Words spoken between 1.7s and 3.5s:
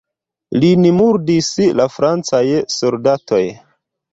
la francaj soldatoj.